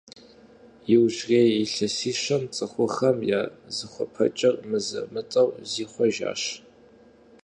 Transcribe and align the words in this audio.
Иужьрей 0.93 1.49
илъэсищэм 1.63 2.43
цӏыхухэм 2.55 3.17
я 3.39 3.41
зыхуэпэкӏэм 3.75 4.55
мызэ-мытӏэу 4.69 5.49
зихъуэжащ. 5.69 6.41